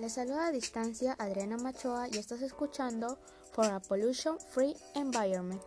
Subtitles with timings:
[0.00, 3.18] Les saluda a distancia Adriana Machoa y estás escuchando
[3.52, 5.62] For a Pollution Free Environment.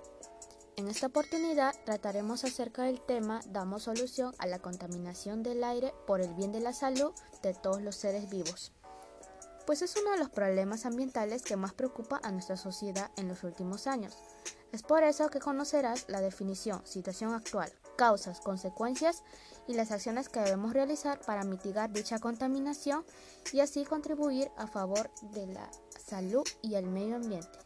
[0.75, 6.20] En esta oportunidad trataremos acerca del tema Damos solución a la contaminación del aire por
[6.20, 8.71] el bien de la salud de todos los seres vivos.
[9.68, 13.43] Pues es uno de los problemas ambientales que más preocupa a nuestra sociedad en los
[13.43, 14.18] últimos años.
[14.71, 19.24] Es por eso que conocerás la definición, situación actual, causas, consecuencias
[19.68, 23.04] y las acciones que debemos realizar para mitigar dicha contaminación
[23.52, 25.69] y así contribuir a favor de la
[26.06, 27.60] salud y el medio ambiente.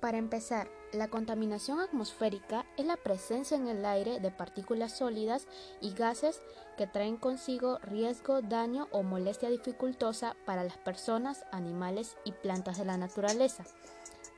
[0.00, 5.46] Para empezar, la contaminación atmosférica es la presencia en el aire de partículas sólidas
[5.80, 6.40] y gases
[6.76, 12.84] que traen consigo riesgo, daño o molestia dificultosa para las personas, animales y plantas de
[12.84, 13.64] la naturaleza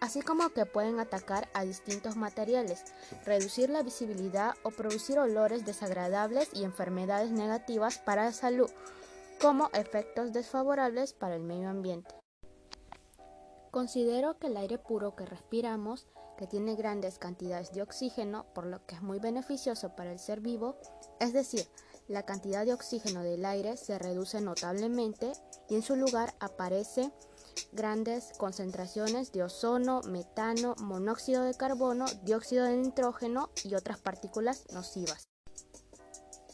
[0.01, 2.85] así como que pueden atacar a distintos materiales,
[3.25, 8.71] reducir la visibilidad o producir olores desagradables y enfermedades negativas para la salud,
[9.41, 12.15] como efectos desfavorables para el medio ambiente.
[13.71, 18.85] Considero que el aire puro que respiramos, que tiene grandes cantidades de oxígeno, por lo
[18.87, 20.77] que es muy beneficioso para el ser vivo,
[21.21, 21.69] es decir,
[22.09, 25.33] la cantidad de oxígeno del aire se reduce notablemente
[25.69, 27.13] y en su lugar aparece
[27.73, 35.29] grandes concentraciones de ozono, metano, monóxido de carbono, dióxido de nitrógeno y otras partículas nocivas.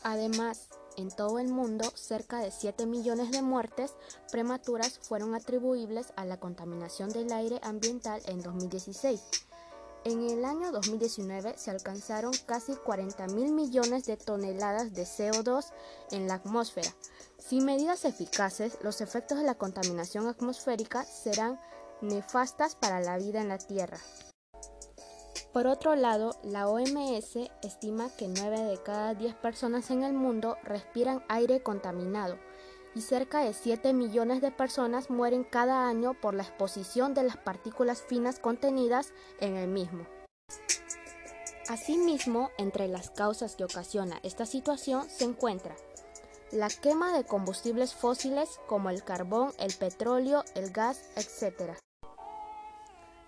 [0.03, 3.95] Además, en todo el mundo, cerca de 7 millones de muertes
[4.31, 9.21] prematuras fueron atribuibles a la contaminación del aire ambiental en 2016.
[10.05, 15.67] En el año 2019 se alcanzaron casi 40 mil millones de toneladas de CO2
[16.13, 16.95] en la atmósfera,
[17.49, 21.61] sin medidas eficaces, los efectos de la contaminación atmosférica serán
[22.01, 23.99] nefastas para la vida en la Tierra.
[25.53, 30.57] Por otro lado, la OMS estima que 9 de cada 10 personas en el mundo
[30.65, 32.37] respiran aire contaminado
[32.97, 37.37] y cerca de 7 millones de personas mueren cada año por la exposición de las
[37.37, 40.05] partículas finas contenidas en el mismo.
[41.69, 45.77] Asimismo, entre las causas que ocasiona esta situación se encuentra
[46.53, 51.73] la quema de combustibles fósiles como el carbón, el petróleo, el gas, etc.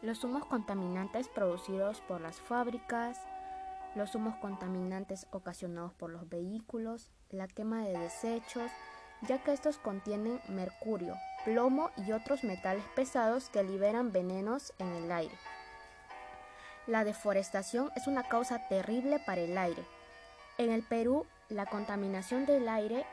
[0.03, 3.19] Los humos contaminantes producidos por las fábricas,
[3.97, 8.71] los humos contaminantes ocasionados por los vehículos, la quema de desechos,
[9.23, 15.11] ya que estos contienen mercurio, plomo y otros metales pesados que liberan venenos en el
[15.11, 15.35] aire.
[16.87, 19.85] La deforestación es una causa terrible para el aire.
[20.57, 23.07] En el Perú, la contaminación del aire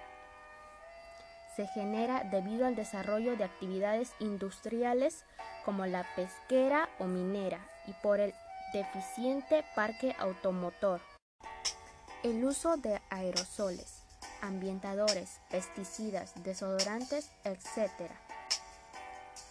[1.55, 5.23] se genera debido al desarrollo de actividades industriales
[5.63, 8.33] como la pesquera o minera y por el
[8.73, 10.99] deficiente parque automotor.
[12.23, 14.01] El uso de aerosoles,
[14.41, 18.11] ambientadores, pesticidas, desodorantes, etc.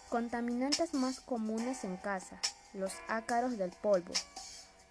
[0.09, 2.39] Contaminantes más comunes en casa,
[2.73, 4.13] los ácaros del polvo,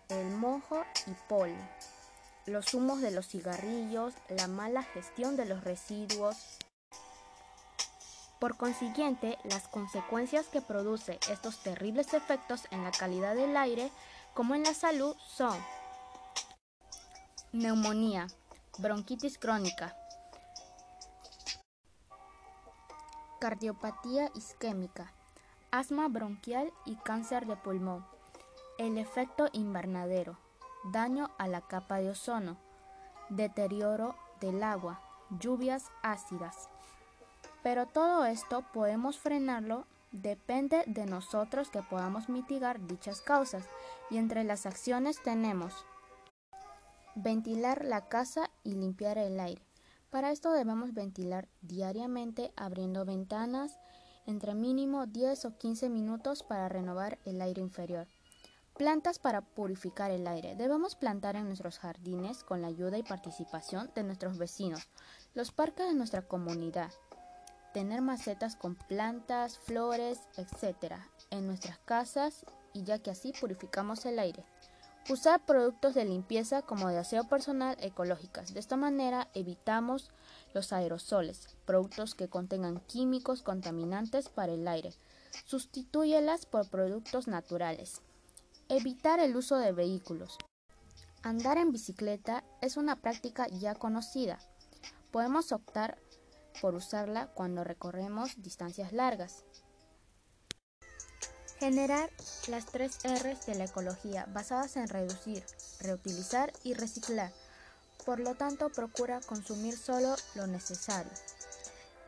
[0.08, 1.68] el mojo y polen
[2.46, 6.36] los humos de los cigarrillos, la mala gestión de los residuos.
[8.38, 13.90] Por consiguiente, las consecuencias que produce estos terribles efectos en la calidad del aire
[14.34, 15.56] como en la salud son
[17.52, 18.26] neumonía,
[18.78, 19.96] bronquitis crónica,
[23.40, 25.12] cardiopatía isquémica,
[25.70, 28.04] asma bronquial y cáncer de pulmón.
[28.76, 30.36] El efecto invernadero,
[30.84, 32.56] daño a la capa de ozono,
[33.28, 35.00] deterioro del agua,
[35.30, 36.68] lluvias ácidas.
[37.62, 43.64] Pero todo esto podemos frenarlo depende de nosotros que podamos mitigar dichas causas
[44.10, 45.84] y entre las acciones tenemos
[47.16, 49.62] ventilar la casa y limpiar el aire.
[50.10, 53.78] Para esto debemos ventilar diariamente abriendo ventanas
[54.26, 58.06] entre mínimo 10 o 15 minutos para renovar el aire inferior.
[58.76, 60.56] Plantas para purificar el aire.
[60.56, 64.88] Debemos plantar en nuestros jardines con la ayuda y participación de nuestros vecinos,
[65.32, 66.90] los parques de nuestra comunidad.
[67.72, 70.94] Tener macetas con plantas, flores, etc.
[71.30, 74.44] en nuestras casas y ya que así purificamos el aire.
[75.08, 78.54] Usar productos de limpieza como de aseo personal ecológicas.
[78.54, 80.10] De esta manera evitamos
[80.52, 84.94] los aerosoles, productos que contengan químicos contaminantes para el aire.
[85.44, 88.02] Sustitúyelas por productos naturales.
[88.76, 90.36] Evitar el uso de vehículos.
[91.22, 94.40] Andar en bicicleta es una práctica ya conocida.
[95.12, 95.96] Podemos optar
[96.60, 99.44] por usarla cuando recorremos distancias largas.
[101.60, 102.10] Generar
[102.48, 105.44] las tres R's de la ecología basadas en reducir,
[105.78, 107.30] reutilizar y reciclar.
[108.04, 111.12] Por lo tanto, procura consumir solo lo necesario.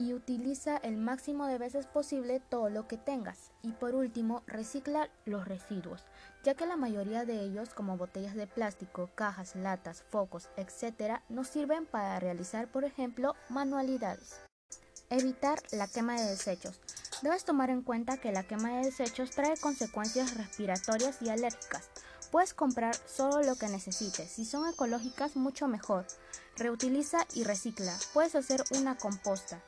[0.00, 3.45] y utiliza el máximo de veces posible todo lo que tengas.
[3.66, 6.00] Y por último, recicla los residuos,
[6.44, 11.48] ya que la mayoría de ellos, como botellas de plástico, cajas, latas, focos, etc., nos
[11.48, 14.36] sirven para realizar, por ejemplo, manualidades.
[15.10, 16.80] Evitar la quema de desechos.
[17.22, 21.90] Debes tomar en cuenta que la quema de desechos trae consecuencias respiratorias y alérgicas.
[22.30, 24.30] Puedes comprar solo lo que necesites.
[24.30, 26.06] Si son ecológicas, mucho mejor.
[26.56, 27.96] Reutiliza y recicla.
[28.14, 29.60] Puedes hacer una composta.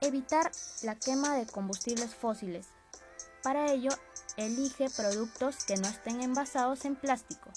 [0.00, 0.52] Evitar
[0.82, 2.68] la quema de combustibles fósiles.
[3.42, 3.90] Para ello,
[4.36, 7.50] elige productos que no estén envasados en plástico.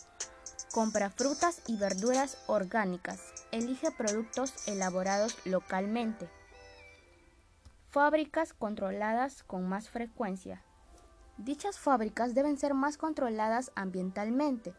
[0.74, 3.22] Compra frutas y verduras orgánicas.
[3.52, 6.30] Elige productos elaborados localmente.
[7.92, 10.64] Fábricas controladas con más frecuencia.
[11.38, 14.74] Dichas fábricas deben ser más controladas ambientalmente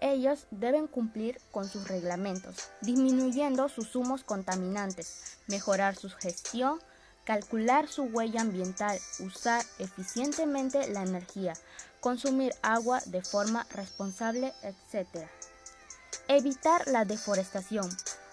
[0.00, 6.80] ellos deben cumplir con sus reglamentos, disminuyendo sus humos contaminantes, mejorar su gestión,
[7.30, 11.52] calcular su huella ambiental, usar eficientemente la energía,
[12.00, 15.28] consumir agua de forma responsable, etc.
[16.26, 17.88] Evitar la deforestación.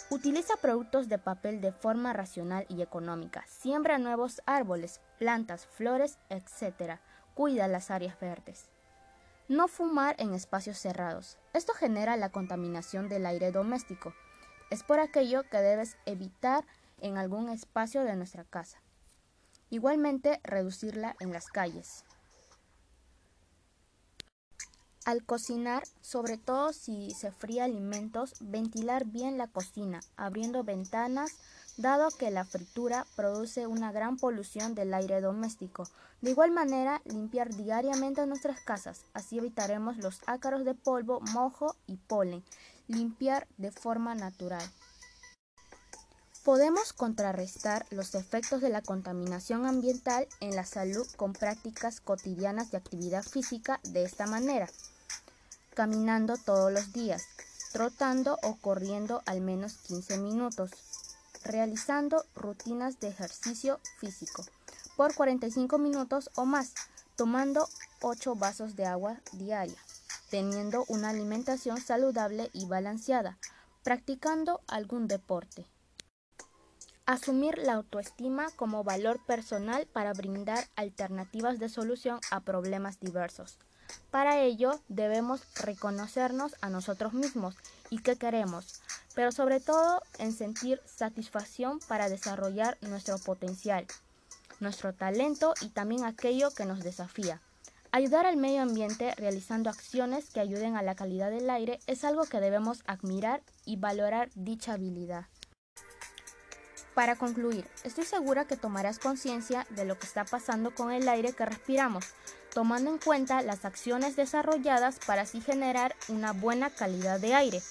[0.09, 3.45] Utiliza productos de papel de forma racional y económica.
[3.47, 6.97] Siembra nuevos árboles, plantas, flores, etc.
[7.35, 8.65] Cuida las áreas verdes.
[9.47, 11.37] No fumar en espacios cerrados.
[11.53, 14.15] Esto genera la contaminación del aire doméstico.
[14.71, 16.65] Es por aquello que debes evitar
[16.99, 18.79] en algún espacio de nuestra casa.
[19.69, 22.03] Igualmente, reducirla en las calles.
[25.07, 31.31] Al cocinar, sobre todo si se fría alimentos, ventilar bien la cocina, abriendo ventanas,
[31.77, 35.87] dado que la fritura produce una gran polución del aire doméstico.
[36.21, 41.95] De igual manera, limpiar diariamente nuestras casas, así evitaremos los ácaros de polvo, mojo y
[41.95, 42.43] polen.
[42.87, 44.69] Limpiar de forma natural.
[46.47, 52.77] Podemos contrarrestar los efectos de la contaminación ambiental en la salud con prácticas cotidianas de
[52.77, 54.69] actividad física de esta manera.
[55.73, 57.25] Caminando todos los días,
[57.73, 60.71] trotando o corriendo al menos 15 minutos,
[61.43, 64.45] realizando rutinas de ejercicio físico
[64.95, 66.75] por 45 minutos o más,
[67.17, 67.67] tomando
[67.99, 69.83] 8 vasos de agua diaria,
[70.29, 73.37] teniendo una alimentación saludable y balanceada,
[73.83, 75.65] practicando algún deporte.
[77.07, 83.59] Asumir la autoestima como valor personal para brindar alternativas de solución a problemas diversos.
[84.11, 87.55] Para ello debemos reconocernos a nosotros mismos
[87.89, 88.81] y qué queremos,
[89.15, 93.85] pero sobre todo en sentir satisfacción para desarrollar nuestro potencial,
[94.59, 97.39] nuestro talento y también aquello que nos desafía.
[97.93, 102.25] Ayudar al medio ambiente realizando acciones que ayuden a la calidad del aire es algo
[102.25, 105.27] que debemos admirar y valorar dicha habilidad.
[106.97, 111.31] Para concluir, estoy segura que tomarás conciencia de lo que está pasando con el aire
[111.31, 112.05] que respiramos,
[112.55, 117.61] tomando en cuenta las acciones desarrolladas para así generar una buena calidad de aire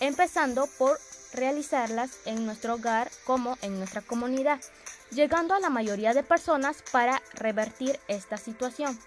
[0.00, 0.98] empezando por
[1.32, 4.60] realizarlas en nuestro hogar como en nuestra comunidad,
[5.12, 8.98] llegando a la mayoría de personas para revertir esta situación.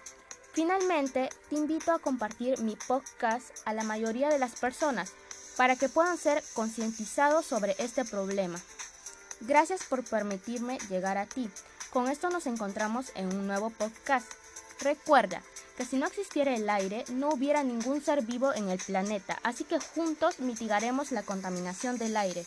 [0.54, 5.12] Finalmente, te invito a compartir mi podcast a la mayoría de las personas
[5.58, 8.58] para que puedan ser concientizados sobre este problema.
[9.40, 11.50] Gracias por permitirme llegar a ti.
[11.90, 14.30] Con esto nos encontramos en un nuevo podcast.
[14.80, 15.42] Recuerda
[15.76, 19.64] que si no existiera el aire, no hubiera ningún ser vivo en el planeta, así
[19.64, 22.44] que juntos mitigaremos la contaminación del aire.